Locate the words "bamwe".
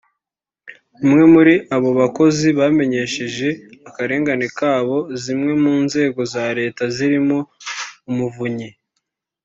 1.01-1.23